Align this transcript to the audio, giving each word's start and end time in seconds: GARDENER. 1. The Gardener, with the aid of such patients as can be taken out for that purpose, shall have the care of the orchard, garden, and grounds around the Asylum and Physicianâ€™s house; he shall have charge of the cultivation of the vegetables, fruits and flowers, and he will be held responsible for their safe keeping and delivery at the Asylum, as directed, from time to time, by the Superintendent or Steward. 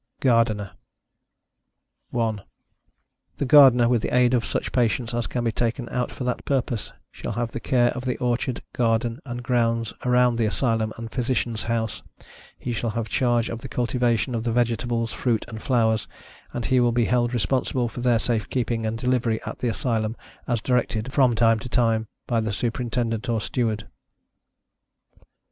GARDENER. 0.21 0.71
1. 2.09 2.41
The 3.37 3.45
Gardener, 3.45 3.87
with 3.87 4.01
the 4.01 4.11
aid 4.11 4.33
of 4.33 4.43
such 4.43 4.71
patients 4.71 5.13
as 5.13 5.27
can 5.27 5.43
be 5.43 5.51
taken 5.51 5.87
out 5.89 6.11
for 6.11 6.23
that 6.23 6.43
purpose, 6.43 6.91
shall 7.11 7.33
have 7.33 7.51
the 7.51 7.59
care 7.59 7.89
of 7.91 8.05
the 8.05 8.17
orchard, 8.17 8.63
garden, 8.73 9.19
and 9.25 9.43
grounds 9.43 9.93
around 10.03 10.37
the 10.37 10.47
Asylum 10.47 10.91
and 10.97 11.11
Physicianâ€™s 11.11 11.65
house; 11.65 12.01
he 12.57 12.71
shall 12.73 12.89
have 12.89 13.09
charge 13.09 13.47
of 13.47 13.61
the 13.61 13.67
cultivation 13.69 14.33
of 14.33 14.43
the 14.43 14.51
vegetables, 14.51 15.13
fruits 15.13 15.45
and 15.47 15.61
flowers, 15.61 16.07
and 16.51 16.65
he 16.65 16.79
will 16.79 16.91
be 16.91 17.05
held 17.05 17.31
responsible 17.31 17.87
for 17.87 18.01
their 18.01 18.17
safe 18.17 18.49
keeping 18.49 18.87
and 18.87 18.97
delivery 18.97 19.39
at 19.45 19.59
the 19.59 19.67
Asylum, 19.69 20.17
as 20.47 20.61
directed, 20.61 21.13
from 21.13 21.35
time 21.35 21.59
to 21.59 21.69
time, 21.69 22.07
by 22.25 22.41
the 22.41 22.51
Superintendent 22.51 23.29
or 23.29 23.39
Steward. 23.39 23.87